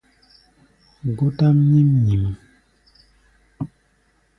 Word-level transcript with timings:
Gótʼám 1.17 1.57
nyím 1.71 1.89
nyǐm. 2.05 2.25